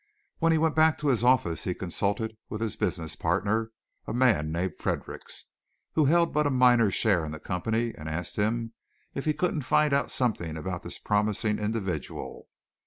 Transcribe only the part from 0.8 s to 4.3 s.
to his office he consulted with his business partner, a